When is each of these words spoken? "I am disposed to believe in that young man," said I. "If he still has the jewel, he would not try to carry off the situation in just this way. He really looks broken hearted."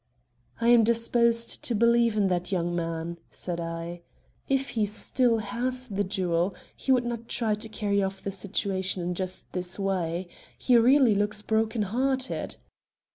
"I 0.59 0.69
am 0.69 0.83
disposed 0.83 1.61
to 1.61 1.75
believe 1.75 2.17
in 2.17 2.25
that 2.29 2.51
young 2.51 2.75
man," 2.75 3.19
said 3.29 3.59
I. 3.59 4.01
"If 4.49 4.69
he 4.69 4.83
still 4.83 5.37
has 5.37 5.85
the 5.85 6.03
jewel, 6.03 6.55
he 6.75 6.91
would 6.91 7.05
not 7.05 7.27
try 7.29 7.53
to 7.53 7.69
carry 7.69 8.01
off 8.01 8.19
the 8.23 8.31
situation 8.31 9.03
in 9.03 9.13
just 9.13 9.51
this 9.53 9.77
way. 9.77 10.27
He 10.57 10.75
really 10.75 11.13
looks 11.13 11.43
broken 11.43 11.83
hearted." 11.83 12.55